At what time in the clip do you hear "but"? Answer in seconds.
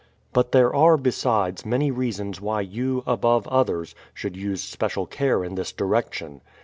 0.33-0.51